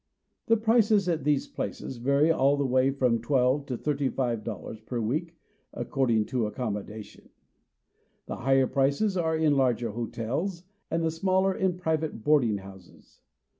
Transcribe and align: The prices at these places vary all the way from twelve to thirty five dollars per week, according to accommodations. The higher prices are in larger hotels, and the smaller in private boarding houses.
The 0.47 0.57
prices 0.57 1.07
at 1.07 1.25
these 1.25 1.45
places 1.47 1.97
vary 1.97 2.31
all 2.31 2.57
the 2.57 2.65
way 2.65 2.89
from 2.89 3.21
twelve 3.21 3.67
to 3.67 3.77
thirty 3.77 4.09
five 4.09 4.43
dollars 4.43 4.79
per 4.81 4.99
week, 4.99 5.37
according 5.73 6.25
to 6.33 6.47
accommodations. 6.47 7.29
The 8.25 8.37
higher 8.37 8.65
prices 8.65 9.15
are 9.15 9.37
in 9.37 9.55
larger 9.55 9.91
hotels, 9.91 10.63
and 10.89 11.03
the 11.03 11.11
smaller 11.11 11.53
in 11.53 11.77
private 11.77 12.23
boarding 12.23 12.57
houses. 12.57 13.21